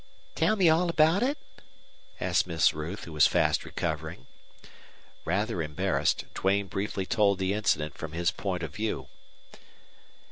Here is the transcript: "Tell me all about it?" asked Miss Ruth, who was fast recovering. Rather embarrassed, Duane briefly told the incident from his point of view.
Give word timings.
"Tell 0.33 0.55
me 0.55 0.67
all 0.67 0.89
about 0.89 1.21
it?" 1.21 1.37
asked 2.19 2.47
Miss 2.47 2.73
Ruth, 2.73 3.03
who 3.03 3.13
was 3.13 3.27
fast 3.27 3.63
recovering. 3.63 4.25
Rather 5.25 5.61
embarrassed, 5.61 6.25
Duane 6.33 6.65
briefly 6.65 7.05
told 7.05 7.37
the 7.37 7.53
incident 7.53 7.95
from 7.95 8.13
his 8.13 8.31
point 8.31 8.63
of 8.63 8.73
view. 8.73 9.09